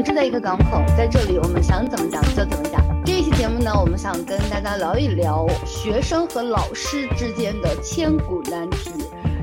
[0.00, 2.82] 们住在一个港口，在这里我们想怎么讲就怎么讲。
[3.04, 8.90] 这一期节目呢，我们想跟大家聊一聊学生和老师之间的千古难题，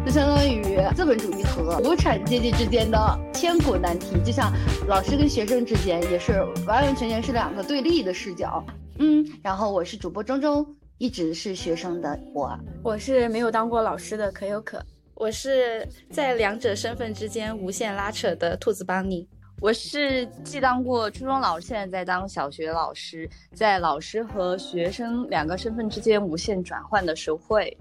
[0.04, 4.20] 就相当于资本主义和无产阶级之间的千古难题。
[4.26, 4.52] 就像
[4.88, 8.66] 老师跟学生之间，也是完完全全是两个对立的视角。
[8.98, 10.66] 嗯，然后我是主播中中，
[10.98, 14.84] 一直是学生的我，我是没有当过老师的可有可，
[15.14, 19.28] 我是在两者身份之间无限拉扯的兔子邦尼。
[19.60, 27.76] 我是既当过初中老师，现在在当小学老师，在老师和学生两个身份之间无限转换的实惠。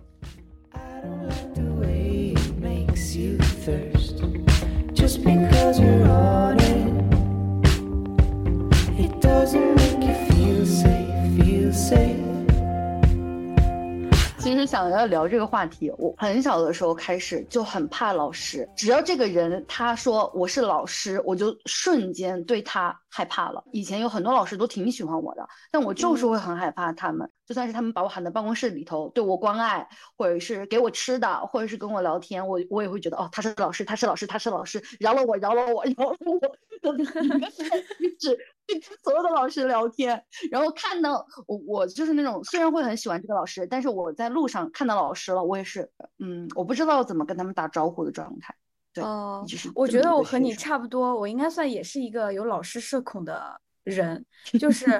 [14.46, 18.64] 其实想要聊这个话题，我很小的时候开始就很怕老师。
[18.77, 23.61] 只要这个人他说我是老师，我就瞬间对他害怕了。
[23.72, 27.28] 以前有很多老师都挺喜欢我的，但我就是会很害怕他们。
[27.44, 29.84] 就算是他们把我喊到办公室里头对我关爱，
[30.17, 36.41] 或者是给我吃的，或者是跟我聊天，我我也会觉得哦，他是老师，他是老师，他是老师，饶了我，饶了我，饶了我。
[39.03, 48.55] 所有的老师聊天，然后看到我，我就是那种虽然会很喜欢这个老师，但是我在路上看到老师了，我也是，嗯，我不知道怎么跟他们打招呼的状态。
[48.92, 49.05] 对，
[49.47, 54.25] 就是我觉得我和你差不多，我应该算也是一个有老师社恐的人，
[54.58, 54.98] 就是。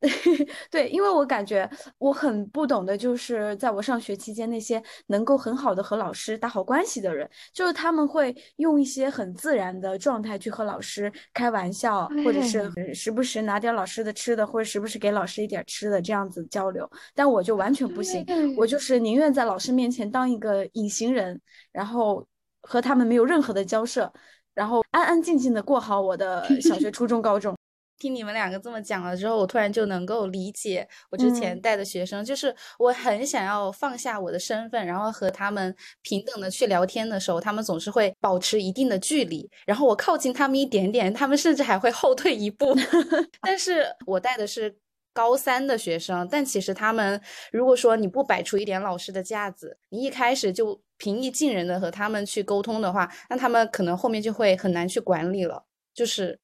[0.70, 1.68] 对，因为我感觉
[1.98, 16.88] 我很不懂的，就是在我上学期间，那些能够很好的和老师打好关系的人，就是他们会用一些很自然的状态去和老师开玩笑，或者是时不时拿点老师的吃的，或者时不时给老师一点吃的，这样子交流。
[17.12, 18.24] 但我就完全不行，
[18.56, 21.40] 我就是宁愿在老师面前当一个隐形人，
[21.72, 22.24] 然后
[22.62, 24.12] 和他们没有任何的交涉，
[24.54, 27.56] 然后安安静静的过好我的小学、初中、高中。
[27.98, 42.74] 听你们两个这么讲了之后，我突然就能够理解我之前带的学生，就是我很想要放下我的身份，然后和他们平等的去聊天的时候，他们总是会保持一定的距离，然后我靠近他们一点点，他们甚至还会后退一步。
[43.42, 44.76] 但是我带的是
[45.12, 47.20] 高三的学生，但其实他们
[47.50, 56.38] 如果说你不摆出一点老师的架子，你一开始就平易近人的和他们去沟通的话，那他们可能后面就会很难去管理了，就是。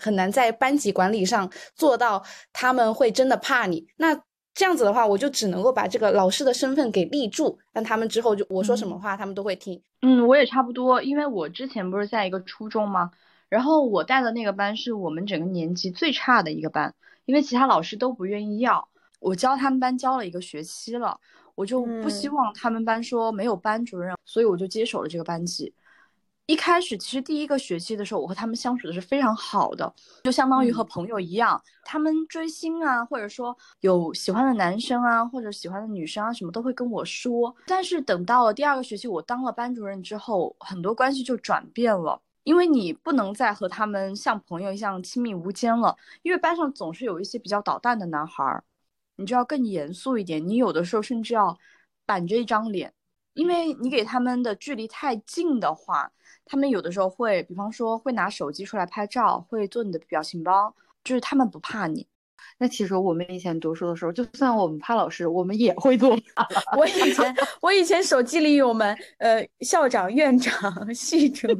[0.00, 3.86] 很难在班级管理上做到，他们会真的怕你。
[3.98, 4.14] 那
[4.52, 9.80] 这样子的话，我就只能够把这个老师的身份给立住，让他们之后就我说什么话，他们都会听。
[10.02, 13.10] 嗯，我也差不多，因为我之前不是在一个初中吗？
[13.48, 16.94] 然后我带的那个班是我们整个年级最差的一个班，
[17.26, 18.88] 因为其他老师都不愿意要。
[19.18, 21.18] 我教他们班教了一个学期了，
[21.54, 25.72] 我就不希望他们班说没有班主任，所以我就接手了这个班级。
[26.50, 29.94] 一开始其实第一个学期的时候，我和他们相处的是非常好的，
[30.24, 31.62] 就相当于和朋友一样。
[31.84, 37.54] 他们追星啊，或者说有喜欢的男生啊，或者喜欢的女生啊，什么都会跟我说。
[37.68, 48.64] 但是等到了第二个学期，我当了班主任之后，很多关系就转变了，因为你不能再和他们像朋友一样亲密无间了，因为班上总是有一些比较捣蛋的男孩儿，
[49.14, 50.44] 你就要更严肃一点。
[50.44, 51.56] 你有的时候甚至要
[52.04, 52.92] 板着一张脸，
[53.40, 56.12] 因为你给他们的距离太近的话。
[56.46, 60.74] 他们有的时候会，比方说会拿手机出来拍照，会做你的表情包，
[61.04, 62.04] 就是他们不怕你。
[62.58, 66.18] 那其实我们以前读书的时候，就算我们怕老师，我们也会做。
[66.76, 71.56] 我以前我以前手机里有我们呃校长、院长、系主任、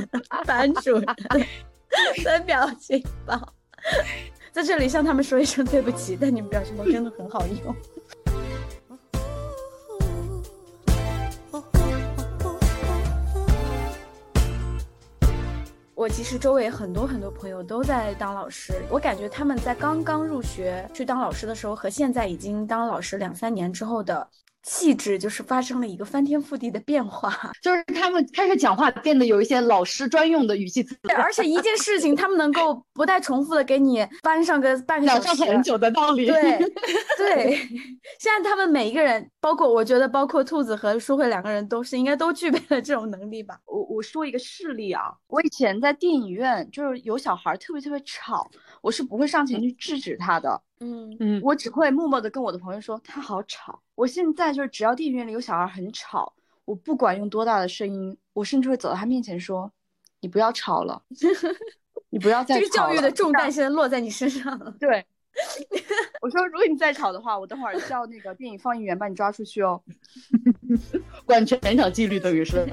[0.44, 1.06] 班主任
[2.22, 3.54] 的表情包，
[4.52, 7.74] 在这里向他们说一声对不起，但你们表情包真的很好用。
[15.94, 24.28] 我其实周围很多很多朋友都在当老师，我感觉他们在刚刚入学去当老师的时候，和现在已经当老师两三年之后的。
[24.64, 36.26] 气质就是发生了一个翻天覆地的变化， 就是他们开始讲话变得有一些老师专用的语气词，而且一件事情他们能够不带重复的给你搬上个半个小时，讲上很久的道理。
[36.32, 36.58] 对
[37.18, 37.56] 对，
[38.18, 43.58] 现在他们每一个人，包括我觉得，包括兔子和舒慧两个人，都是应该都具备了这种能力吧。
[43.66, 48.50] 我我说一个事例啊，我以前在电影院，就是有小孩特别特别吵，
[48.80, 50.50] 我是不会上前去制止他的。
[50.50, 53.80] 嗯嗯嗯，我只会默默的跟我的朋友说他好吵。
[53.94, 56.32] 我现在就是只要电影院里有小孩很吵，
[56.64, 59.70] 我不管用多大的声音，我甚至会走到他面前说
[60.20, 61.02] ：“你不要吵了，
[62.10, 64.74] 你不要再吵了。”这个教育的重担现在落在你身上了。
[64.78, 65.04] 对，
[66.20, 69.82] 我说如果你再吵的话，我等会儿叫那个电影放映员把你抓出去哦。
[71.24, 72.66] 管全场纪律等于是。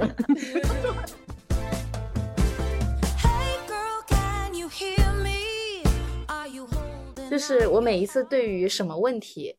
[7.31, 9.55] 就是我每一次对于什么问题，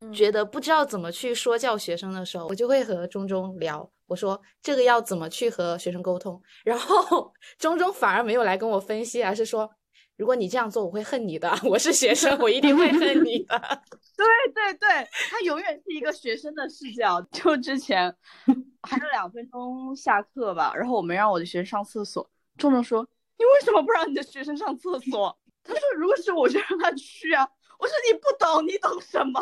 [0.00, 7.30] 嗯觉得不知道怎么去说教学生的时候，我就会和中中聊，我说这个要怎么去和学生沟通，然后
[7.60, 9.70] 中中反而没有来跟我分析，而是说。
[10.16, 11.50] 如果你这样做，我会恨你的。
[11.64, 13.58] 我是学生，我一定会恨你的。
[14.18, 14.88] 对对对，
[15.30, 17.18] 他永远是一个学生的视角。
[17.32, 18.14] 就之前
[18.86, 22.28] 还有两分钟下课吧，然后我没让我的学生上厕所，
[22.58, 23.00] 仲仲说
[23.38, 25.34] ：“你为什么不让你的学生上厕所？”
[25.70, 29.40] 他说：“如果是我就让他去啊。”我说：“你不懂，你懂什么？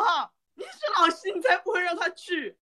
[0.55, 2.57] 你是老师，你才不会让他去。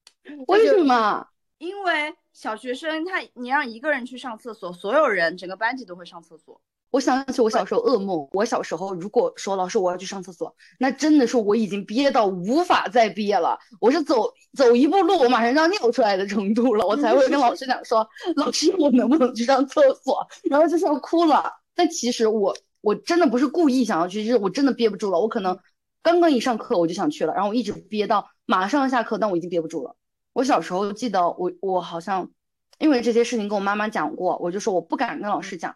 [0.49, 1.27] 为什么？
[1.59, 6.61] 因为小学生他，你让一个人去上厕所，所有人整个班级都会上厕所。
[6.91, 8.29] 我想起我小时候噩梦。
[8.33, 13.59] 我小时候如果说老师我要去上厕所，那真的是我已经憋到无法再憋了。
[13.81, 21.53] 我是走走一步路，我马上就要尿出来的程度了，我才会跟老师讲说：“老师，我能不能去上厕所？”然后就是要哭了。
[21.75, 25.19] 但其实我我真的不是故意想要去，就是我真的憋不住了。
[25.19, 25.59] 我可能
[26.03, 29.97] 刚刚一上课我就想去了，然后我一直憋到马上下课，但我已经憋不住了。
[30.33, 32.31] 我小时候记得我我好像
[32.79, 35.75] 因为这些事情跟我妈妈讲过，我就说我不敢跟老师讲。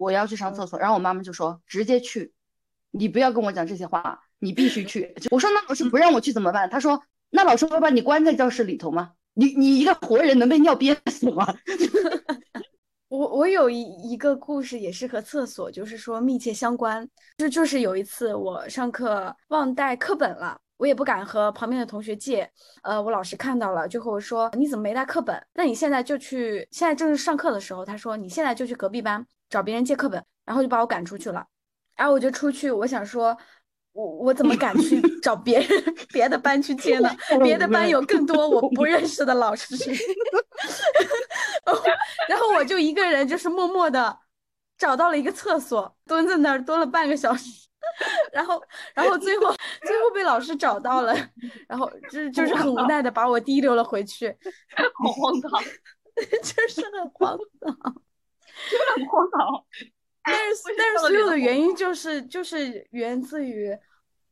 [0.00, 2.32] 我要去上厕所，然后我妈妈就说：“直接去，
[2.92, 9.12] 你不要跟我讲这些话，你必须去。”我说：“那老师不让我去怎么办？”他说：“那老师会把你关在教室里头吗？
[9.34, 11.52] 你你一个活人能被尿憋死吗？”
[13.08, 17.08] 我我有一一个故事也是和厕所就是说密切相关，
[17.38, 20.58] 就就是有一次我上课忘带课本了。
[20.76, 22.48] 我也不敢和旁边的同学借，
[22.84, 25.36] 呃，我老师看到了就和我说：“你怎么没带课本？
[25.52, 31.44] 那你现在就去，现在正是上课的时候。”他说：“你现在就去隔壁班找别人借课本。”然后就把我赶出去了。
[31.96, 33.36] 然后我就出去，我想说，
[33.92, 35.68] 我我怎么敢去 找别人
[36.12, 37.10] 别的班去借呢？
[37.42, 39.74] 别的班有更多我不认识的老师。
[42.28, 44.18] 然后我就一个人，就是默默的
[44.76, 47.66] 找到了一个厕所，蹲在那儿蹲了半个小时。
[48.32, 48.62] 然后，
[48.92, 51.14] 然后最后最后被老师找到了，
[51.66, 54.28] 然后就是就是很无奈的把我提溜了回去，
[54.94, 55.50] 好荒唐，
[56.42, 57.74] 就是很荒唐，
[58.68, 59.64] 真的很荒唐。
[60.22, 63.74] 但是但是所有的原因就是就是源自于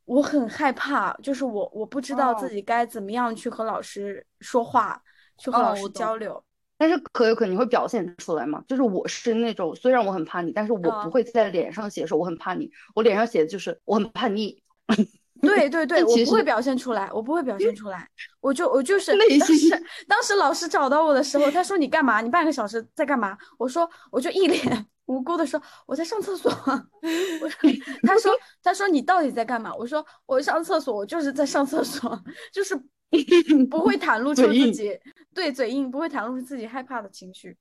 [0.04, 5.00] 我很害怕，就是我我不知道自己该怎么样去和老师说话，
[5.38, 6.44] 去和老师交流。
[6.78, 8.62] 但是可有可你会表现出来嘛？
[8.68, 14.62] 就是我是那种虽然我很怕你，但是我不会在脸上写说我很怕你，我脸上写的就是我很叛逆。
[15.42, 18.08] 对对对，我不会表现出来，我不会表现出来，
[18.40, 19.68] 我就我就是内心。
[19.68, 22.22] 当时当时老师找到我的时候，他说你干嘛？
[22.22, 23.36] 你半个小时在干嘛？
[23.58, 26.50] 我说我就一脸 无辜的说我在上厕所。
[27.42, 27.70] 我说
[28.02, 28.32] 他说
[28.62, 29.74] 他说你到底在干嘛？
[29.74, 32.18] 我说我上厕所，我就是在上厕所，
[32.50, 32.74] 就是
[33.70, 34.98] 不会袒露出自己。
[35.34, 37.56] 对嘴硬不会袒露出自己害怕的情绪，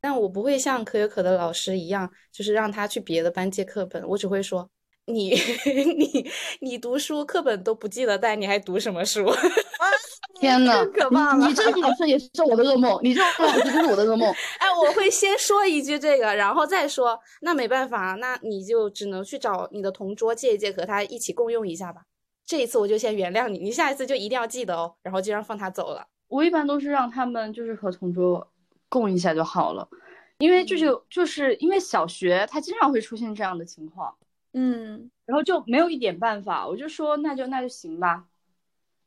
[0.00, 4.02] 但我不会像可有可的老师一样，就是让他去别的班借课本。
[4.08, 4.70] 我只会说
[5.04, 5.34] 你
[5.98, 6.30] 你
[6.60, 9.26] 你读书课本都不记得带，你还读什么书？
[10.40, 11.48] 天呐，可怕了！
[11.48, 14.32] 你这个老师也是我的噩梦，你这个老师就是我的噩梦。
[14.58, 22.02] 哎，我会先说一句这个，然后再说，那没办法，那你就只能去找你的同桌借一借，和他一起共用一下吧。
[22.48, 26.08] 这一次我就先原谅你，你下一次就一定要记得哦，然后就让放他走了。
[26.28, 28.50] 我一般都是让他们就是和同桌
[28.88, 29.86] 共一下就好了，
[30.38, 34.16] 因为就是就是因为小学他经常会出现这样的情况，
[34.54, 38.24] 嗯，然后就没有一点办法，我就说那就那就行吧，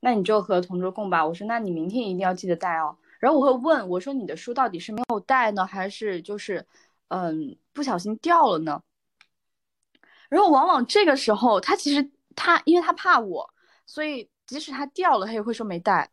[0.01, 1.25] 那你就和同桌共吧。
[1.25, 2.95] 我说那你明天一定要记得带哦。
[3.19, 6.63] 然后我会问我说你的书到底是没有带呢，还是就是
[7.07, 8.79] 嗯不小心掉了呢？
[10.29, 13.49] 然后往往这个时候他其实他因为他怕我，
[13.85, 16.09] 所以即使他掉了，他也会说没带。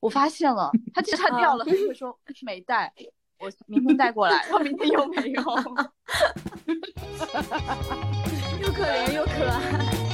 [0.00, 2.92] 我发现了，他即使他掉了，他也会说没带，
[3.38, 5.42] 我明天带过来，然后明天又没有，
[8.62, 10.05] 又可怜又可爱。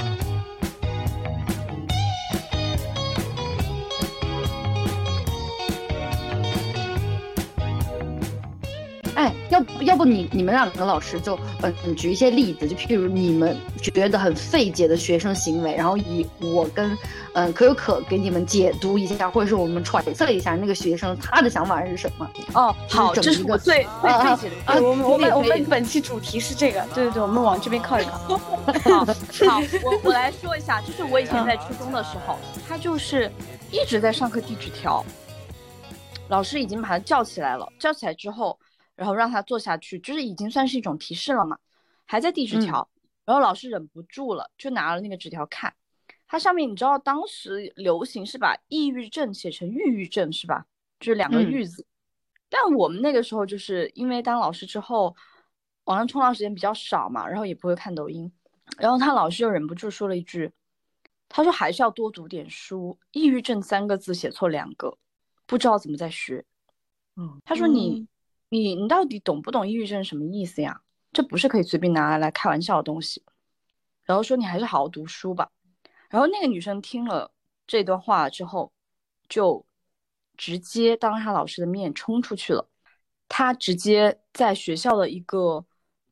[9.23, 16.97] 哎，要不要不你你们两个老师就嗯举一些例子，就譬如你们觉得很费解的学生行为，然后以我跟
[17.33, 22.29] 嗯可有可给你们解读一下，或者是我们揣测一下那个学生他的想法是什么。
[22.53, 24.55] 哦，好，这是我最最费解的。
[24.65, 28.17] 啊，我们我们我们本期主题是这个，对对对，我们往这边靠一靠。
[28.83, 32.37] 好，好，我我来说一下，就是我以前在初中的时候，
[32.67, 33.31] 他就是
[33.71, 35.01] 一直在上课递纸条，
[36.27, 38.57] 老师已经把他叫起来了，叫起来之后，
[38.95, 41.57] 然后让他坐下去，就是已经算是一种提示了嘛，
[42.05, 42.87] 还在递纸条，
[43.25, 45.73] 然后老师忍不住了，就拿了那个纸条看，
[46.27, 50.65] 它上面你知道当时流行是把抑郁症写成抑郁症是吧？
[50.99, 51.85] 就是两个嗯郁字，
[52.49, 55.15] 但我们那个时候就是因为当老师之后，
[55.83, 58.31] 网上冲浪时间比较少嘛，然后也不会看抖音。
[58.77, 60.49] 然后他老师就忍不住说了一句
[61.27, 64.97] ：“他说还是要多读点书，抑郁症三个字写错两个，
[65.45, 66.45] 不知道怎么在学。”
[67.17, 68.07] 嗯，他说你
[68.53, 70.79] 你你到底懂不懂抑郁症什么意思呀？
[71.11, 73.23] 这不是可以随便拿来开玩笑的东西。
[74.03, 75.49] 然后说你还是好好读书吧。
[76.07, 77.31] 然后那个女生听了
[77.65, 78.71] 这段话之后，
[79.27, 79.65] 就
[80.37, 82.69] 直接当她老师的面冲出去了。
[83.27, 85.65] 她直接在学校的一个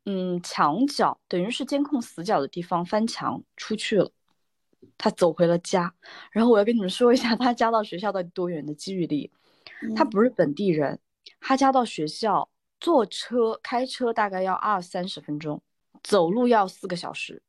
[0.05, 4.11] 嗯墙角，等于是监控死角的地方翻墙出去了。
[4.97, 5.93] 他走回了家。
[6.31, 9.29] 然后我要跟你们说一下，他家到学校到底多远的距离？
[9.95, 10.99] 他不是本地人，
[11.41, 15.61] 他家到学校坐车开车大概要二三十分钟，
[16.01, 17.43] 走路要四个小时。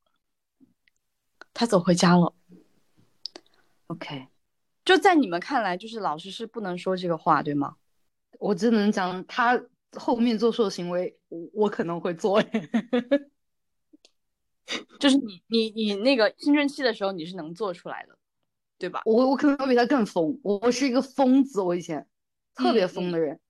[1.55, 2.35] 他走回家了。
[3.89, 4.27] OK，
[4.85, 7.77] 就在你们看来，就是老师是不能说这个话，对吗？
[8.39, 12.43] 我只能讲他后面做出的行为，我我可能会做。
[14.99, 18.17] 就是你你你那个青春期的时候，你是能做出来的，
[18.79, 19.03] 对吧？
[19.05, 22.09] 我我可能比他更疯，我我是一个疯子，我以前
[22.55, 23.35] 特别疯的人。
[23.35, 23.41] 嗯，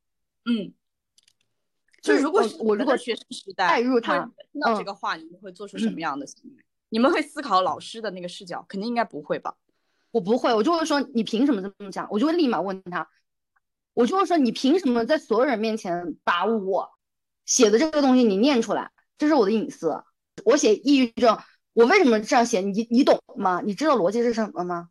[2.02, 6.64] 就如果我如果学生时代带入他听到这个话，你们会做出什么样的行为？
[6.88, 8.64] 你们会思考老师的那个视角？
[8.68, 9.56] 肯定应该不会吧？
[10.10, 12.08] 我不会，我就会说你凭什么这么讲？
[12.10, 13.08] 我就会立马问他，
[13.94, 16.90] 我就会说你凭什么在所有人面前把我
[17.46, 18.90] 写的这个东西你念出来？
[19.16, 20.02] 这是我的隐私。
[20.44, 21.38] 我写抑郁症，
[21.72, 22.60] 我为什么这样写？
[22.60, 23.62] 你你懂吗？
[23.64, 24.88] 你知道逻辑是什么吗？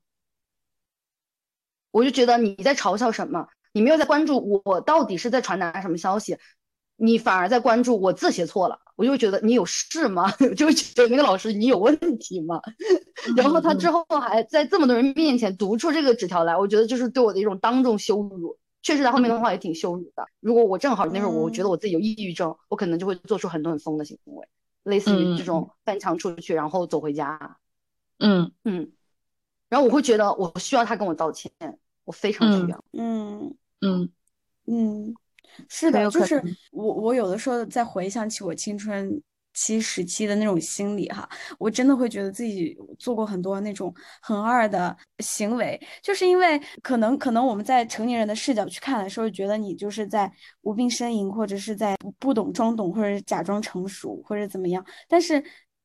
[1.91, 3.47] 我就觉得你在嘲笑什么？
[3.73, 6.37] 你没有在关注我到底是在传达什么消息，
[6.95, 8.79] 你反而在关注我字写错了。
[8.95, 10.29] 我就觉得你有事吗？
[10.55, 12.61] 就觉得那个老师你有问题吗？
[13.35, 18.57] 然后他之后还在这么多人面前读出这个纸条来，我觉得就是对我的一种当众羞辱。
[18.83, 20.25] 确实，他后面的话也挺羞辱的。
[20.39, 24.47] 如果我正好那时候我觉得我自己有抑郁症，我可能就会做出很多很疯的行为，
[24.83, 27.57] 类似于这种翻墙出去然后走回家。
[28.19, 28.91] 嗯嗯。
[29.69, 31.51] 然后我会觉得我需要他跟我道歉，
[32.05, 32.83] 我非常需要。
[32.93, 34.09] 嗯嗯
[34.67, 35.13] 嗯。
[35.67, 39.21] 是的，就是我，我有的时候在回想起我青春
[39.53, 41.27] 期时期的那种心理哈，
[41.59, 55.43] 我真的会觉得自己做过很多那种很二的行为，就是因为可能可能我们在成年人的视角去看的时候，觉得你就是在无病呻吟，或者是在不懂装懂，或者假装成熟，或者怎么样，但是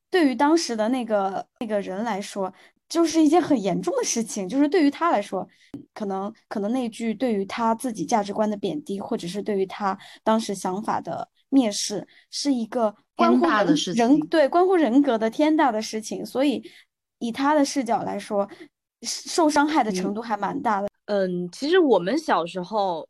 [0.09, 2.51] 对于当时的那个那个人来说。
[2.89, 5.47] 就是一件很严重的事情，就是对于他来说，
[5.93, 13.45] 可能可能那句对于他自己价值观的贬低，或者是对于他当时想法的蔑视，是一个关乎
[13.93, 16.25] 人对关乎人格的天大的事情。
[16.25, 16.63] 所以，
[17.19, 18.49] 以他的视角来说，
[19.01, 20.87] 受伤害的程度还蛮大的。
[21.05, 23.07] 嗯，其实我们小时候。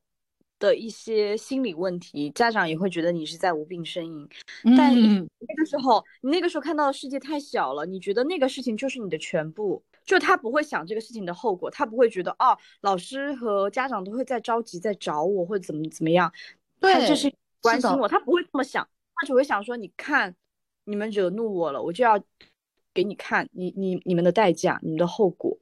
[0.60, 4.28] 的一些心理问题，家长也会觉得你是在无病呻吟，
[4.76, 16.32] 但那个时候，你那个时候看到的世界太小了，你觉得那个事情就是你的全部，就他不会想这个事情的后果，他不会觉得哦，老师和家长都会在着急在找我或者怎么怎么样，
[16.82, 20.36] 他就是关心我，他不会这么想，他只会想说，你看
[20.86, 22.20] 你们惹怒我了，我就要
[22.94, 25.56] 给你看你你你们的代价，你们的后果，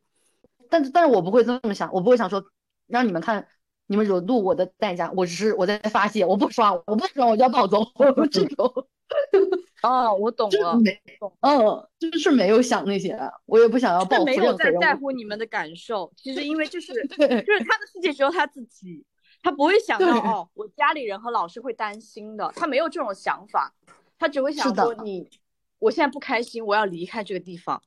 [0.69, 2.45] 但是但是我不会这么想，我不会想说
[2.87, 3.45] 让你们看。
[3.87, 7.83] 你们惹怒我的代价，我只是我在发泄，我不刷，我不刷我就要暴走，
[8.31, 8.87] 这种。
[9.83, 10.79] 哦，我懂了，
[11.41, 13.15] 嗯，就是没有想那些，
[13.45, 19.05] 我也不想要报复没有在在乎你们的感受，其实因为就是就是他的世界只有他自己，
[19.43, 23.75] 他不会想到哦，我家里人和老师会担心的，他没有这种想法，
[24.17, 25.29] 他只会想说你，
[25.77, 27.79] 我现在不开心，我要离开这个地方。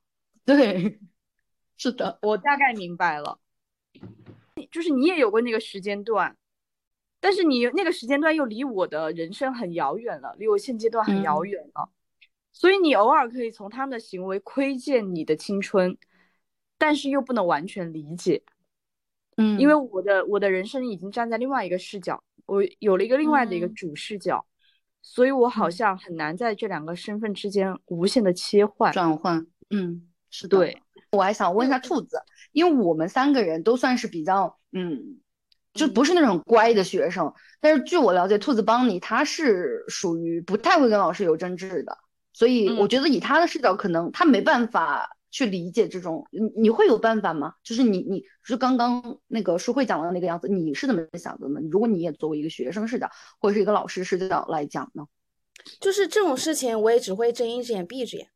[0.45, 1.01] 对，
[1.77, 3.41] 是的，我大概明白了。
[4.71, 6.37] 就是你也有过那个时间段，
[7.21, 11.91] 但是你那个时间段又离我的人生很遥远了，离我现阶段很遥远了，
[12.53, 15.97] 所以你偶尔可以从他们的行为窥见你的青春，
[16.77, 18.43] 但是又不能完全理解，
[19.37, 24.45] 嗯，因为我的我的人生已经站在另外一个视角，我有了一个另外的一个主视角，
[25.03, 30.83] 所以我好像很难在这两个身份之间无限的切换转换，嗯，是的，对。
[31.11, 32.21] 我还想问一下兔子，
[32.53, 35.21] 因为我们三个人都算是比较，嗯，
[35.73, 37.33] 就不是那种乖的学生。
[37.61, 41.99] 但是据我了解，兔子帮你他是属于不太会跟老师有争执的，
[42.33, 46.27] 所以我觉得以他的视角，可能他没办法去理解这种。
[46.31, 47.55] 你你会有办法吗？
[47.63, 51.61] 就是你你是刚刚那个书慧讲的那个样子，你是怎么想的呢？
[51.71, 53.11] 如果你也作为一个学生视角
[53.41, 55.05] 或者是一个老师视角来讲呢？
[55.81, 58.29] 就是这种事情，我也只会睁一只眼闭一只眼。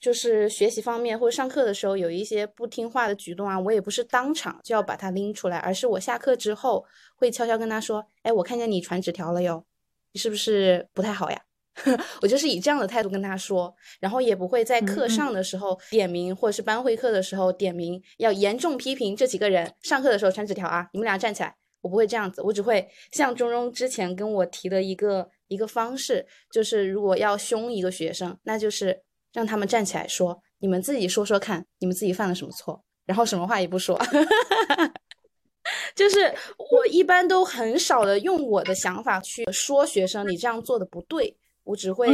[0.00, 9.64] 就是学习方面或者上课的时候有一些不听话的举动啊，我也不是当场就要把他拎出来，而是我下课之后会悄悄跟他说：“哎，我看见你传纸条了哟，
[10.12, 11.42] 你是不是不太好呀？”
[12.20, 19.72] 我就是以这样的态度跟他说，然后也不会在课上的时候点名，或者是班会课的时候点名，要严重批评这几个人。
[19.80, 33.98] 上课的时候传纸条啊，你们俩站起来，我不会这样子，我只会像钟钟之前跟我提的一个一个方式，就是如果要凶一个学生，那就是让他们站起来说，你们自己说说看，你们自己犯了什么错，然后什么话也不说。
[35.94, 41.36] 就是我一般都很少的用我的想法去说学生，你这样做的不对。
[41.62, 42.08] 我只会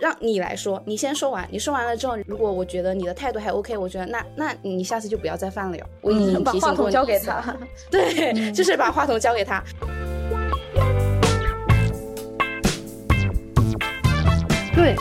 [0.00, 1.46] 让你来说，你先说完。
[1.52, 5.86] 你说完了之后，如果我觉得你的态度还 OK，我觉得那那你下次就不要再犯了哟。
[6.00, 7.56] 我已经把话筒交给他，
[7.90, 9.62] 对，就是把话筒交给他。
[14.74, 14.96] 对。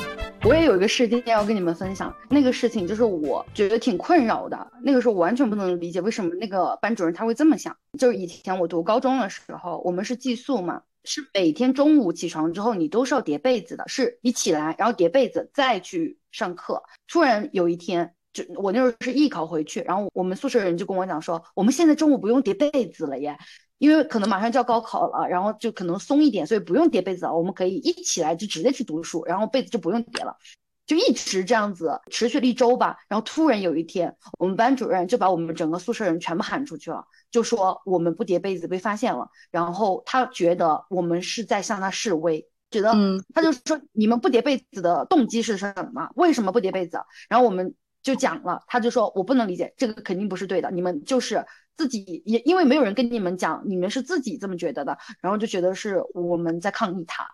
[0.47, 4.71] 我也有一个事件要跟你们分享，那个事情就是我觉得挺困扰的。
[4.83, 7.75] 那个时候我完全不能理解为什么那个班主任他会这么想。
[7.97, 16.83] 就是以前我读高中的时候，我们是寄宿嘛，是每天中午起床之后你都是要叠被子的，是你起来然后叠被子再去上课。
[17.07, 23.35] 突然有一天，就我那时候是艺考回去，然后我们宿舍人就跟我讲说，我们现在中午不用叠被子了耶。
[23.77, 27.35] 因为可能马上就要高考了，然后就可能松一点，所以不用叠被子了。
[27.35, 30.37] 我们可以一起来就直接去读书，然后被子就不用叠了，
[30.85, 32.97] 就一直这样子持续了一周吧。
[33.09, 39.29] 然后突然有一天，我们班主任就把我们整个宿舍人全部喊出去了，就说我们不叠被子被发现了。
[39.51, 42.93] 然后他觉得我们是在向他示威，觉得
[43.33, 46.09] 他就说你们不叠被子的动机是什么？
[46.15, 46.99] 为什么不叠被子？
[47.27, 51.45] 然后我们就讲了，他就说我不能理解，这个肯定不是对的，你们就是。
[51.77, 57.29] 自己也因为没有人跟你们讲，你们是自己这么觉得的，然后就觉得是我们在抗议他，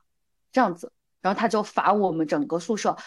[0.51, 2.97] 这样子，然后他就罚我们整个宿舍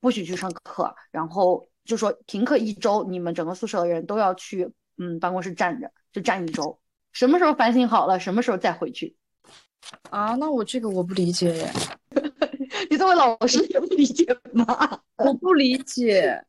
[0.00, 4.68] 不许去上课，然后就说停课一周，你们整个宿舍的人都要去
[4.98, 6.78] 嗯办公室站着，就站一周，
[7.12, 9.16] 什么时候反省好了，什么时候再回去。
[10.10, 11.72] 啊，那我这个我不理解耶，
[12.90, 15.00] 你作为老师也不理解吗？
[15.16, 16.44] 我不理解，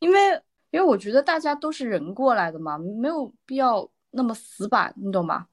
[0.00, 0.18] 因为。
[0.72, 5.46] 因为我觉得大家都是人过来的嘛，没有必要那么死板，你懂吗？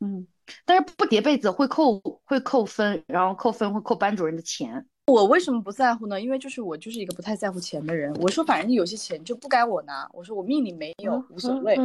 [0.00, 0.26] 嗯，
[0.66, 4.84] 但是不叠被子会扣会扣分，然后扣分会扣班主任的钱。
[5.06, 6.20] 我为什么不在乎呢？
[6.20, 8.12] 因为就是我就是一个不太在乎钱的人。
[8.14, 11.78] 我说反正有些钱就不该我拿，我说我命里没有，无所谓。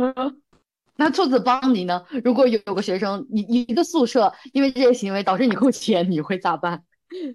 [0.96, 2.04] 那兔子帮你呢？
[2.24, 6.84] 如果有有个学生，你一个宿舍因为这些行为导致你扣钱，你会咋办？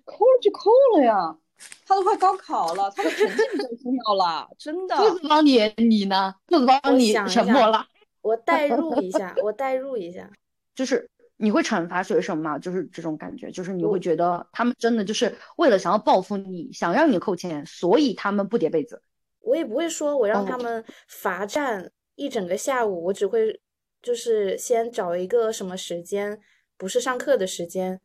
[0.05, 1.37] 扣了就扣了呀。
[1.87, 4.97] 他都快高考了，他的成绩最重要了，真的。
[4.97, 6.35] 兔子帮你，你呢？
[6.47, 7.87] 兔子帮你沉默了。
[8.23, 10.31] 我代入一下，我代入一下，
[10.75, 12.59] 就是你会惩罚学生吗？
[12.59, 19.03] 就是这种感觉，就是你会觉得他们真的就是为了想要报复你，想让你扣钱，所以他们不叠被子。
[19.41, 23.61] 我也不会说我让他们罚站一整个下午，我只会
[24.01, 26.41] 就是先找一个什么时间，
[26.79, 28.01] 不是上课的时间。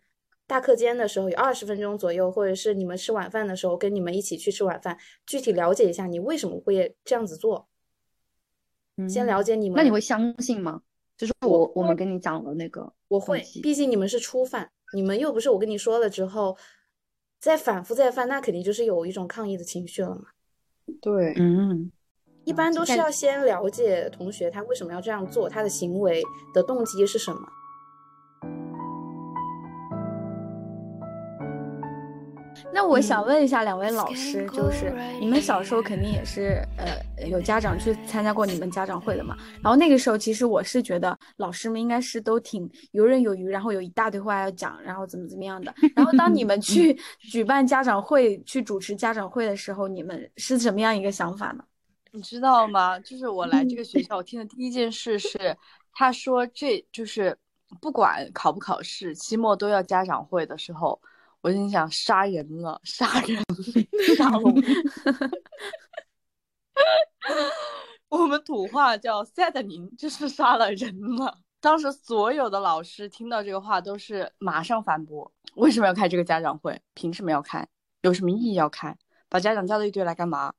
[0.49, 7.67] 大课间的时候有二十分钟左右，或者是你们吃晚饭的时候，跟你们一起去吃晚饭，具体了解一下你为什么会这样子做。
[9.07, 10.81] 先了解你们，那你会相信吗？
[11.15, 16.57] 就是我我们跟你讲了那个，我会，毕竟你们是初犯，你们又不是我跟你说了之后
[17.39, 20.23] 再反复再犯，那肯定就是有一种抗议的情绪了嘛。
[20.99, 21.91] 对，嗯，
[22.43, 26.23] 一般都是要先了解同学他为什么要这样做，他的行为
[26.55, 27.39] 的动机是什么。
[32.71, 39.35] 那我想问一下两位老师，就是你们小时候肯定也是呃有家长去参加过你们家长会的嘛？
[39.61, 45.73] 然后那个时候其实我是觉得老师们应该是都挺游刃有余，然后有一大堆话要讲，然后怎么怎么样的。
[45.95, 51.63] 然后当你们 去举办家长会、去主持家长会的时候，你们是什么样一个想法呢？
[52.11, 52.99] 你知道吗？
[52.99, 55.57] 就是我来这个学校，我听的第一件事是，
[55.93, 57.35] 他说这就是
[57.81, 60.99] 不管考不考试，期末都要家长会的时候。
[61.41, 63.41] 我心想杀人了，杀人，
[64.17, 64.53] 杀龙。
[68.09, 71.37] 我们土话叫 “sadning”，就是杀了人了。
[71.61, 76.81] 当时所有的老师听到这个话都是马上反驳：为什么要开这个家长会？
[76.93, 77.67] 凭什么要开？
[78.01, 78.97] 有什么意义要开？
[79.29, 80.53] 把家长叫到一堆来干嘛？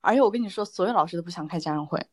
[0.00, 2.06] 而且我跟你说，所有老师都不想开家长会。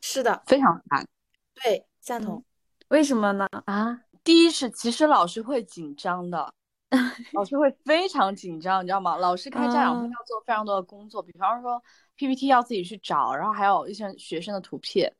[0.00, 1.06] 是的，非常烦。
[1.54, 2.44] 对，赞同。
[2.88, 3.48] 为什么呢？
[3.64, 6.54] 啊，第一是其实老师会紧张的。
[7.32, 9.16] 老师会非常紧张，你知道吗？
[9.16, 11.82] 老师开家长会要做非常多的工作，比方说
[12.16, 15.12] PPT 要自己去找，然后还有一些学生的图片，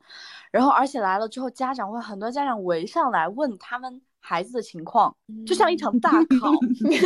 [0.50, 6.52] 然后而且来了之后，家长会很多家长围上来问他们孩子的情况，就像一场大考。
[6.82, 6.98] 你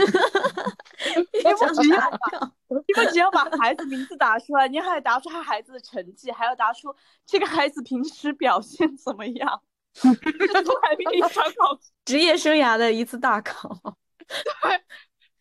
[1.42, 2.18] 不只要把，
[2.68, 9.62] 你不只要把孩子名字打出来，你还答出他孩子的成绩，还要答出这个孩子平时表现怎么样，
[9.94, 13.96] 这都还比一场考 职业生涯的一次大考。
[14.28, 14.80] 对，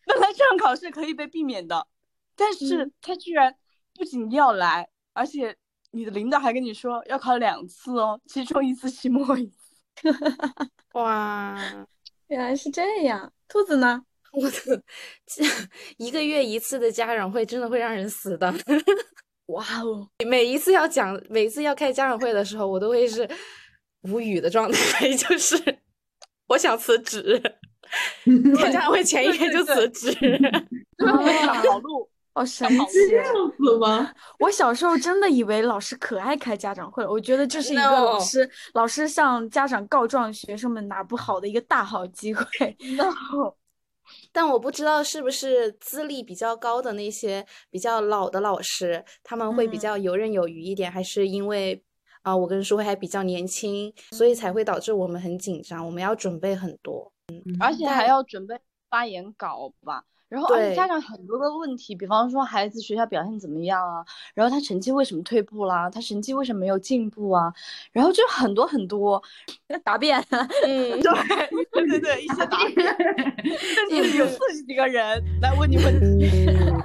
[0.06, 1.86] 本来这场考试可以被避免的，
[2.34, 3.54] 但是他居然
[3.94, 5.56] 不仅要来，而且
[5.90, 9.54] 你的领导还跟你说要考两次哦，其中一次期末一次。
[10.94, 11.58] 哇，
[12.28, 13.32] 原来是这样。
[13.48, 14.04] 兔子呢？
[14.32, 14.82] 我的
[15.96, 18.52] 一个月一次的家长会真的会让人死的。
[19.46, 20.08] 哇哦！
[20.26, 23.28] 每一次要讲，每一次要开家长会的时候，我都会是
[24.02, 25.78] 无语的状态， 就是
[26.48, 27.40] 我想辞职。
[28.56, 30.12] 开家长会前一天就辞职，
[30.98, 33.08] 跑路，哦神奇！
[33.10, 34.12] 这样子吗？
[34.40, 42.44] 我小时候真的以为老师可爱开家长会了，我觉得这是一个老师老师向家长告状学生们哪不好的一个大好机会。
[42.96, 43.54] no，
[44.32, 51.82] 但我不知道是不是资历比较高的那些比较老的老师，他们会比嗯较游刃有余一点，还是因为
[52.22, 57.12] 啊、我跟舒慧还比较年轻，所以才会导致我们很紧张，我们要准备很多。
[57.60, 58.58] 而且还要准备
[58.88, 60.04] 发言稿吧。
[60.28, 67.52] 然后，而且家长很多的问题，比方说孩子学校表现怎么样啊，然后他成绩为什么退步啦，他成绩为什么没有进步啊，
[67.92, 69.22] 然后就很多很多，
[69.84, 70.20] 答辩，
[70.66, 72.96] 嗯， 对对对对，一些答辩，
[73.88, 76.28] 甚至有四十几个人来问你问题。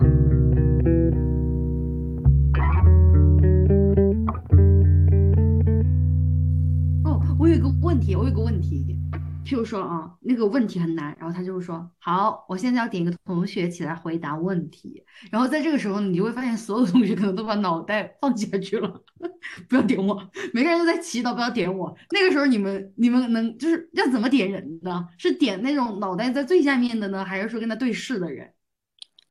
[9.44, 19.04] 譬如说啊，那个问题很难，然后他就会说，好，我现在要点一个同学起来回答问题，然后在这个时候，你就会发现所有同学可能都把脑袋放下去了，
[19.68, 20.16] 不要点我，
[20.54, 21.96] 每个人都在祈祷不要点我。
[22.12, 25.08] 那个时候你们你们能就是要怎么点人呢？
[25.18, 28.54] 是点那种脑袋在最下面的呢，还是说跟他对视的人？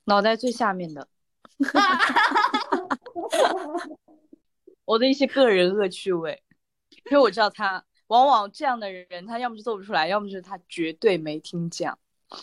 [0.05, 1.09] 脑袋最下面的，
[4.85, 6.43] 我的一些个人恶趣味，
[7.11, 11.97] 因为我知道他往往这样的人，他要么就做不出来，要么就是他绝对没听讲。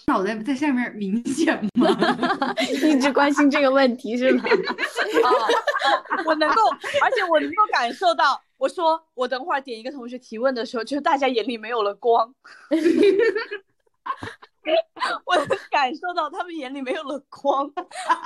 [0.07, 1.89] 脑袋在下面明显吗？
[2.71, 4.43] 一直关心这个问题是吗？
[4.43, 4.47] 啊
[6.15, 6.23] 啊！
[6.25, 6.61] 我能够，
[7.01, 12.33] 而且我能够感受到，我说我等会儿点一个同学提问的时候，就是大家眼里没有了光。
[15.25, 17.69] 我能感受到他们眼里没有了光，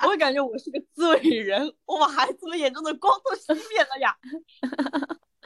[0.03, 4.15] 我会感觉我是个罪人，我把孩子们眼中的光都熄灭了呀。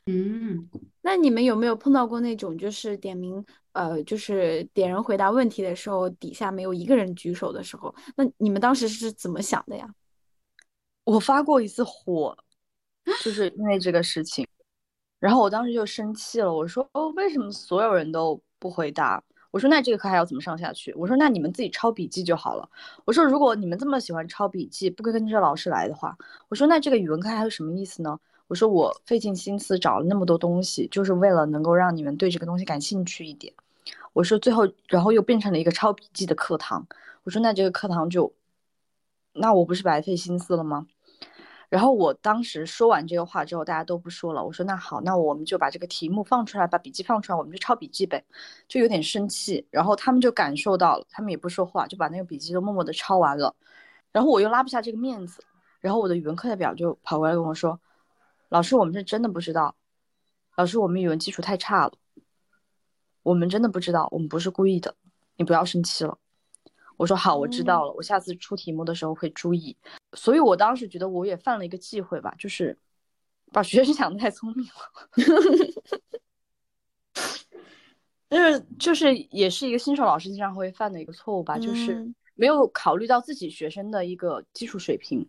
[0.07, 0.69] 嗯，
[1.15, 9.89] 那你们有没有碰到过那种就是点名，呃，就是点人回答问题的时候，底下没有一个人举手的时候，那你们当时是怎么想的呀？
[11.05, 12.37] 我发过一次火，
[13.23, 14.45] 就是因为这个事情，
[15.17, 19.23] 然后我当时就生气了，我说哦，为什么所有人都不回答？
[19.51, 20.93] 我说那这个课还要怎么上下去？
[20.95, 22.69] 我说那你们自己抄笔记就好了。
[23.05, 26.17] 我说如果你们这么喜欢抄笔记，不跟着老师来的话，
[26.49, 28.19] 我说那这个语文课还有什么意思呢？
[28.47, 33.53] 我说我费尽心思找了那么多东西，就是为了能够让你们对这个东西感兴趣一点。
[34.13, 36.87] 我说最后，然后又变成了一个抄笔记的课堂。
[37.23, 38.31] 我说那这个课堂就，
[39.33, 40.87] 那我不是白费心思了吗？
[41.67, 44.45] 然后我当时说完这个话之后，大家都不说了。
[44.45, 48.23] 我说那好，那我们就把这个题目放出来，把笔记放出来，我们就抄笔记呗。
[48.67, 53.53] 就有点生气，然后他们就感受到了，他们也不说话，就把那个笔记都默默的抄完了。
[54.11, 55.43] 然后我又拉不下这个面子，
[55.81, 57.77] 然后我的语文课代表就跑过来跟我说
[58.49, 59.75] ：“老师，我们是真的不知道，
[60.55, 61.93] 老师，我们语文基础太差了，
[63.23, 64.95] 我们真的不知道，我们不是故意的，
[65.37, 66.17] 你不要生气了。”
[66.97, 69.75] 我说好，我知道了，我下次出题目的时候会注意。
[70.13, 72.77] 所以我当时觉得我也犯了一个忌讳吧，就是
[73.51, 74.71] 把学生想的太聪明了。
[78.29, 85.27] 就是就是也是一个新手老师经常会犯的一个错误吧，就是嗯没有考虑到自己学生的一个基础水平。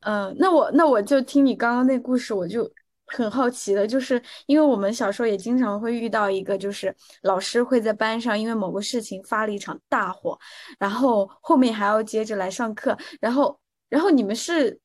[0.00, 2.70] 嗯，那我那我就听你刚刚那故事，我就
[3.06, 10.38] 很好奇的，就是因为我们小时候也经常会遇到一个，就是老师会在班上因为某个事情发了一场大火，
[10.78, 13.58] 然后后面还要接着来上课，然后
[13.88, 14.80] 然后你们是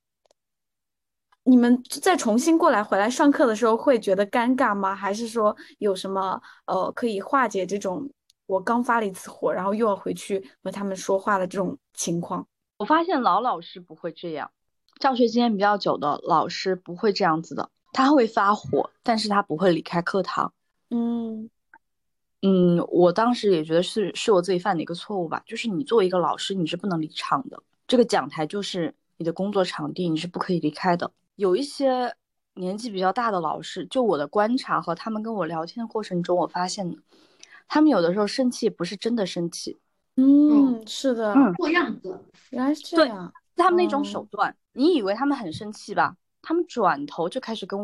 [1.43, 4.95] 你们再重新过来回来上课的时候会觉得尴尬吗？
[4.95, 8.09] 还是说有什么呃可以化解这种
[8.47, 12.45] 我刚发了一次火，然后又要回去和他们说话的这种情况？
[12.77, 14.51] 我发现老老师不会这样，
[14.99, 20.53] 教学经验比较久的老师不会这样子的，他会发火，但是他不会离开课堂。
[20.89, 21.49] 嗯
[22.41, 31.11] 嗯，我当时也觉得是是我自己犯的一个错误吧，就是你作为一个老师，你是不能离场的，这个讲台就是你的工作场地，你是不可以离开的。
[31.35, 32.15] 有一些
[32.53, 36.95] 年纪比较大的老师，就我的观察和他们跟我聊天的过程中，我发现
[37.67, 39.79] 他们有的时候生气不是真的生气，
[40.15, 42.17] 嗯，是的，嗯做样子。
[42.51, 43.33] 原来是这样。
[43.55, 46.15] 他们那种手哦段，你以为他们很生气吧？
[46.41, 47.79] 他们转头就开始跟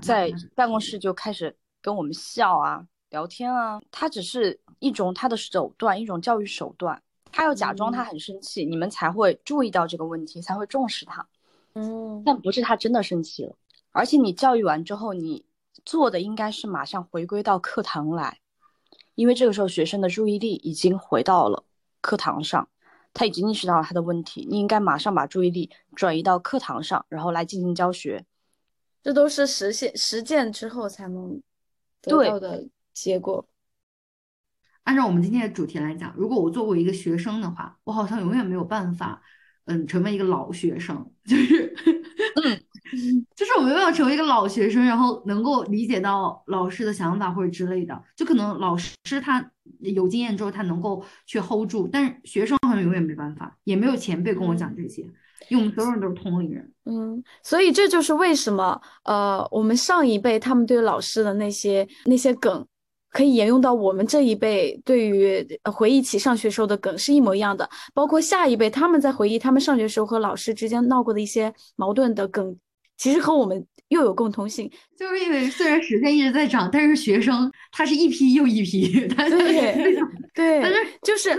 [0.00, 7.00] 在办公室就开始跟我们笑啊、聊天啊，他只是一种他的手段，一种教育手段。
[7.30, 11.26] 他要假装他很生气，你们才会注意到这个问题，才会重视他。
[11.74, 13.54] 嗯，但不是他真的生气了，
[13.92, 15.42] 而且你教育完之后，你
[15.86, 18.38] 做的应该是马上回归到课堂来，
[19.14, 21.64] 因为这个时候学生的注意力已经回到了
[22.02, 22.68] 课堂上，
[23.14, 28.24] 他已经意识到了他的问题，你应该马上把注意力转移到课堂上，然后来进行教学。
[29.02, 31.42] 这都是实现实践之后才能
[32.00, 33.46] 得到的结果。
[34.84, 39.22] 按照我们今天的主题来讲，如果我作为一个学生的话，我好像永远没有办法，
[39.64, 41.74] 嗯，成为一个老学生，就是，
[43.34, 48.02] 就是我没办法成为一个老学生，然后能够理解到老师的想法或者之类的。
[48.16, 49.50] 就可能老师他
[49.80, 55.02] 有经验之后，他能够去 hold 住，但是学生好像永远没办法，也没有前辈跟我讲这些，
[55.48, 56.70] 因为我们所有人都是同龄人。
[56.84, 62.66] 嗯，所以这就是为什么，呃，我们上一辈他们对老师的那些那些梗，
[63.10, 72.56] 可以沿用到我们这一辈对于呃回忆起上学时候的梗是一模一样的，包括下一辈他们在回忆他们上学时候和老师之间闹过的一些矛盾的梗，
[73.02, 74.70] 其实和我们又有共通性。
[74.96, 79.98] 就是因为虽然时间一直在涨，但是学生他是一批又一批，他对
[80.32, 81.36] 对但是，就是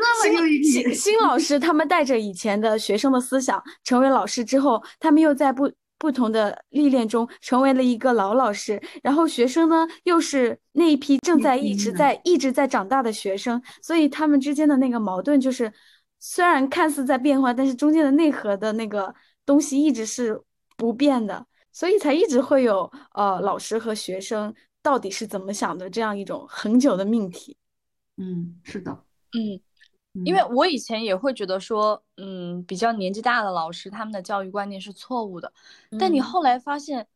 [0.61, 15.71] 新新老师，他们带着以前的学生的思想，成为老师之后，他们又在不不同的历练中成为了一个老老师，然后学生呢又是那一批正在一直在一直在长大的学生，所以他们之间的那个矛盾就是，
[16.19, 20.37] 虽然看似在变化，但是中间的内核的那个东西一直是
[20.75, 27.57] 不变的，所以才一直会有呃老师和学生到底是怎么想的这样一种很久的命题。
[28.15, 28.91] 嗯，是的，
[29.33, 29.59] 嗯，
[30.13, 35.51] 嗯因为我以前也会觉得说，嗯，比较年纪大的老师他们的教育观念是错误的，
[35.99, 37.07] 但你嗯后来发现，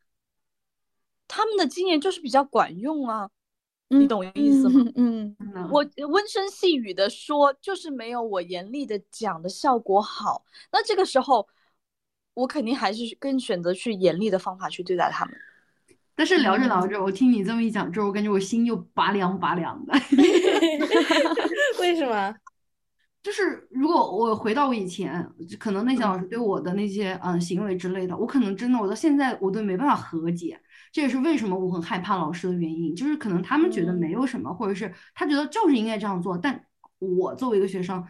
[1.28, 3.30] 他们的经验就是比较管用啊，
[3.90, 4.92] 你嗯懂意思吗？
[4.96, 5.36] 嗯？
[5.40, 10.44] 嗯，我温声细语的说，就是没有我严厉的讲的效果好。
[10.72, 11.48] 那这个时候，
[12.38, 15.34] 我肯定还是更选择去严厉的方法去对待他们。
[16.14, 19.94] 但是聊着聊着，我听你这么一讲之后，我感觉我心又拔凉拔凉的。
[21.82, 22.36] 为什么？
[23.24, 25.28] 就是如果我回到我以前，
[25.60, 30.60] 可能那些老师对我的那些嗯行为之类的，我可能真的我到现在我都没办法和解。
[30.92, 36.66] 这也是为什么我很害怕老师的原因，就是可能他们觉得没有什么，或者是他觉得就是应该这样做，但
[37.00, 38.06] 我作为一个学生，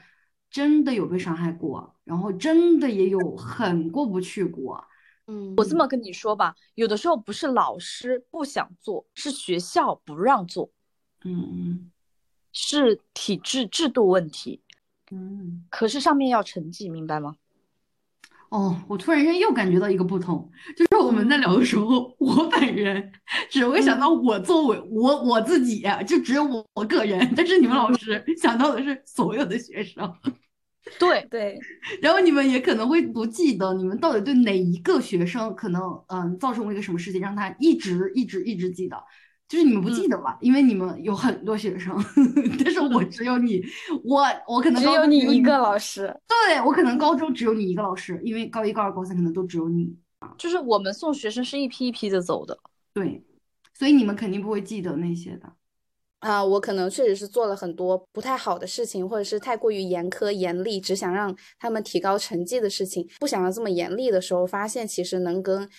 [0.52, 4.84] 真的有被伤害过，然后真的也有很过不去过。
[5.28, 10.72] 嗯，我这么跟你说吧，有的时候不是老师不想做，是学校不让做，
[11.26, 11.92] 嗯
[12.54, 14.62] 是体制制度问题。
[15.12, 15.66] 嗯。
[15.70, 17.36] 可是上面要成绩，明白吗？
[18.50, 23.12] 哦，我突然间又感觉到一个不同，就是我们在聊的时候，我本人
[23.50, 30.10] 只会想到我作为我我自己，就只有我我个人，但是你们老师想到的是所有的学生，
[31.00, 31.60] 对，对，
[32.02, 38.98] 然后你们也可能会不记得你们到底对哪一个学生可能嗯造成过一个什么事情，让他一直一直一直记得。
[39.48, 41.96] 就是你们不记得吧，因为你们有很多学生，
[42.62, 43.64] 但是我只有你，
[44.04, 46.14] 我我可能只有你一个老师。
[46.28, 49.96] 对我可能高中只有你一个老师，因为高一、高二、高三可能都只有你。
[50.38, 52.60] 就是我们送学生是一批一批的走的。
[52.94, 53.24] 对，
[53.74, 55.54] 所以你们肯定不会记得那些的。
[56.20, 65.70] 啊，我可能确实是做了很多不太好的事情，或者是太过于严苛严厉，只想让他们提高成绩的事情，不想要这么严厉的时候，发现其实能跟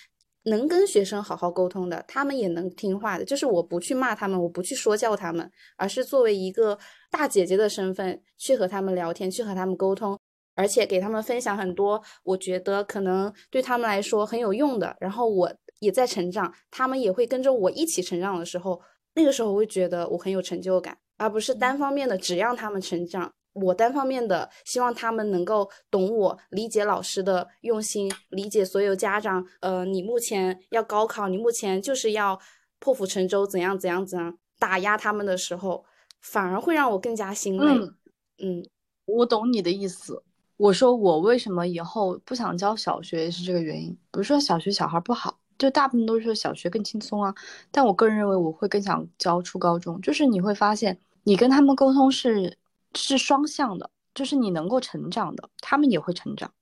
[0.44, 3.24] 能跟学生好好沟通的，他们也能听话的。
[3.24, 6.78] 就是我不去骂他们，我不去说教他们，而是作为一个
[7.10, 10.16] 大姐姐的身份去和他们聊天，去和他们沟通，
[10.54, 14.96] 而且给他们分享很多我觉得可能对他们来说很有用的。
[15.00, 18.80] 然后我也在成长，他们也会跟着我一起成长的时候，
[19.18, 23.32] 那个时候我会觉得我很有成就感，而不是单方面的只让他们成长。
[23.54, 29.44] 我单方面的希望他们能够懂我，理解老师的用心，理解所有家长。
[29.60, 32.38] 呃，你目前要高考，你目前就是要
[32.78, 35.84] 破釜沉舟，怎样怎样怎样打压他们的时候，
[36.20, 37.66] 反而会让我更加心累。
[37.66, 37.94] 嗯
[38.40, 38.64] 嗯
[39.06, 40.22] 我懂你的意思。
[40.56, 47.34] 我说我为什么以后不想教小学也是这个原因，不是说小学小孩不好，就大部分都是小学更轻松啊。
[47.70, 52.56] 但我个人认为我会更想教初高中，就是你会发现你跟他们沟通是
[52.94, 56.52] 是双向的，就是你能够成长的，他们也会成长。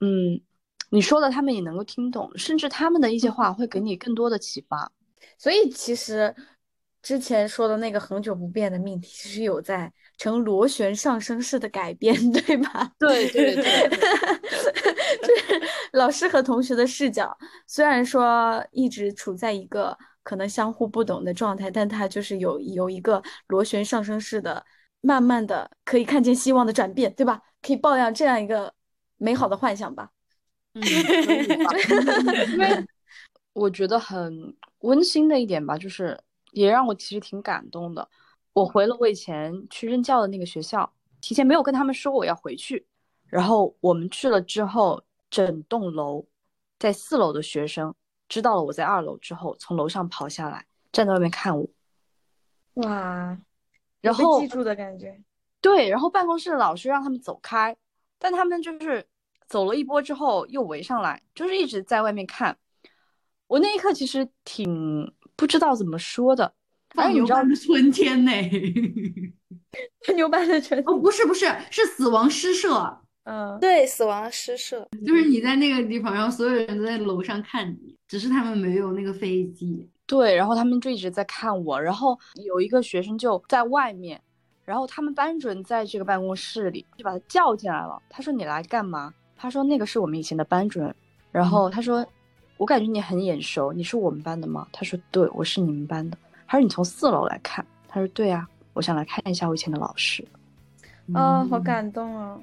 [0.00, 0.40] 嗯，
[0.90, 4.92] 你说的他们也能够听懂，甚至他们的一些话会给你更多的启发。
[5.38, 6.34] 所以其实
[7.02, 12.92] 之前说的那个恒久不变的命题，其实有在呈螺旋上升式的改变， 对吧？
[12.96, 13.88] 对对对，
[15.20, 15.60] 就是
[15.94, 24.64] 老师和同学的视角，虽然说一直处在一个可能相互不懂的状态，但他就是有有一个螺旋上升式的，
[25.00, 27.42] 慢慢的可以看见希望的转变，对吧？
[27.60, 28.72] 可以抱养这样一个
[29.16, 30.10] 美好的幻想吧。
[30.74, 30.82] 嗯，
[33.54, 36.16] 我觉得很温馨的一点吧，就是
[36.52, 38.08] 也让我其实挺感动的。
[38.52, 42.86] 我回了我以前去任教的那个学校，提前没有跟他们说我要回去，
[43.26, 46.26] 然后我们去了之后，整栋楼
[46.78, 47.94] 在四楼的学生
[48.28, 51.66] 知道了我在二楼之后，从楼上跑下来，站在外面看我。
[52.74, 53.38] 哇，
[54.00, 55.22] 然后被记住的感觉。
[55.60, 57.76] 对，然后办公室的老师让他们走开，
[58.18, 59.06] 但他们就是
[59.46, 62.58] 走了一波之后又围上来，就是一直在外面看。
[63.46, 66.54] 我那一刻其实挺不知道怎么说的，
[66.94, 68.32] 放牛班的春天呢？
[70.14, 79.88] 牛班的春哦，不是不是，是死亡诗社，嗯，对，死亡诗社，就是你在那个地方，然后所有人都在楼上看你，只是他们没有那个飞机。
[80.06, 84.20] 对，然后他们就一直在看我，然后有一个学生就在外面，
[84.66, 88.02] 然后他们班主任在这个办公室里就把他叫进来了。
[88.10, 90.94] 他说：“你来干嘛？”他说：“那个是我们以前的班主任。”
[91.32, 92.06] 然后他说
[92.58, 96.18] ：“我感觉你很眼熟，你是我们班的吗？”他说：“对，我是你们班的。”
[96.52, 100.22] 他说：“你从四楼来看？”他说：“对啊，我想来看一下我以前的老师。”
[101.14, 102.38] 哦，好感动啊！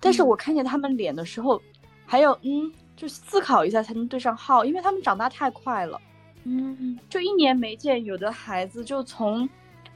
[0.00, 1.62] 但是我看见他们脸的时候，
[2.04, 6.00] 还有嗯，就思考一下才能对上号，因为他们长大太快了。
[6.42, 9.48] 嗯，就一年没见，有的孩子就从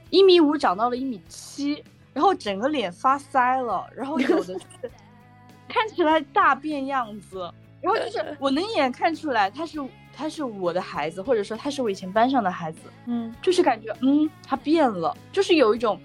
[0.09, 4.61] 一米五长到了一米七，然后整个脸发腮了，然后有的就是
[5.67, 7.39] 看起来大变样子，
[7.81, 9.81] 然后就是我能一眼看出来他是
[10.19, 15.97] 他是我的孩子，或者说他是我以前班上的孩子，嗯，就是感觉嗯他变了，就是有一种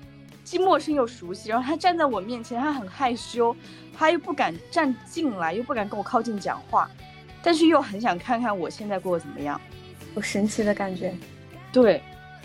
[0.44, 3.54] 既陌生又熟悉，然后他站在我面前，他很害羞，
[3.92, 6.88] 他又不敢站进来，又不敢跟我靠近讲话，
[7.42, 9.60] 但是又很想看看我现在过得怎么样。
[10.14, 11.12] 有神奇的感觉。
[11.72, 12.00] 对，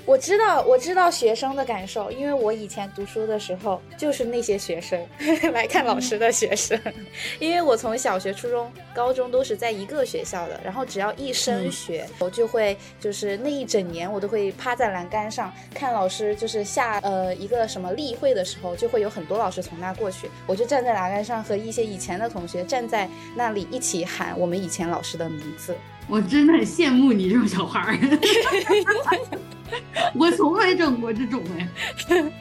[0.09, 4.99] 我知道，我知道学生的感受，因为我以前读书的时候就是那些学生
[5.53, 6.79] 来看老师的学生，
[7.37, 25.75] 因为我从小学、初中、高中都是在一个学校的，然后只要一升学，我就会就是那一整年我都会趴在栏杆上看老师，就是下呃一个什么例会的时候，就会有很多老师从那过去，我就站在栏杆上和一些以前的同学站在那里一起喊我们以前老师的名字。
[26.07, 27.93] 我真的很羡慕你这种小孩儿，
[30.15, 31.67] 我从没整过这种哎。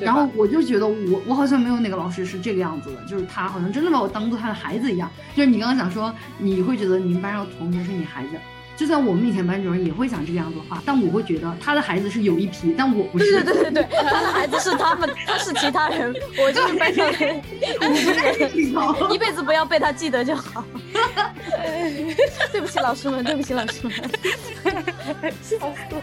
[0.00, 5.10] 然后我就觉得我我好像没有哪个老师是这个样子的，就是他好像真的把我当做他的孩子一样。
[5.34, 8.30] 就是你刚刚讲说，你会觉得你们班上同学是你孩子，
[8.76, 13.42] 就算我们以前班主任也会讲这个样子的话，但我会觉得他的孩子是有一批，但我不是。
[13.42, 18.22] 对对对对，他的孩子是他们，他是其他人，我就是班上的五个
[19.00, 20.64] 人， 一辈子不要被他记得就好。
[22.52, 23.92] 对不起，老师们，对不起，老师们。
[25.42, 26.02] 笑死了！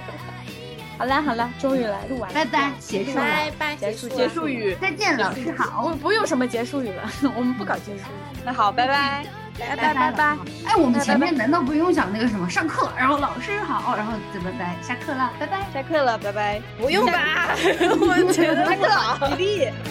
[0.97, 4.75] 好啦好啦，终于来录完了，拜拜，结束了，拜拜，结束结束语。
[4.81, 5.83] 再见，老师好。
[5.83, 8.39] 我们不用什么结束语了， 我们不搞结束语。
[8.43, 9.25] 那好，拜拜。
[9.57, 10.37] 拜拜拜拜。
[10.65, 16.61] 哎，我们前面难道不用讲那个什么上课，然后老师好，然后再拜拜，下课了，拜拜，下课了，拜拜。
[16.77, 17.55] 不用吧？
[17.55, 19.17] 我觉得 不好。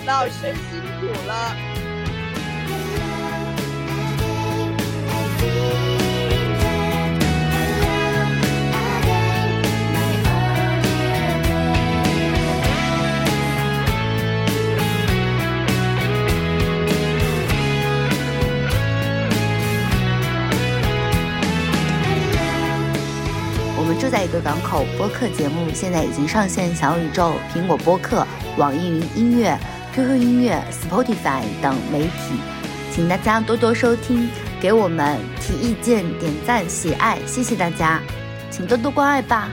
[0.07, 1.84] 老师辛苦了。
[24.25, 29.59] 一个港口，播客节目现在已经上线小宇宙、苹果播客、网易云音乐、
[29.95, 32.41] QQ 音乐、Spotify 等媒体，
[32.91, 34.29] 请大家多多收听，
[34.61, 38.01] 给我们提意见、点赞、喜爱，谢谢大家，
[38.51, 39.51] 请多多关爱吧。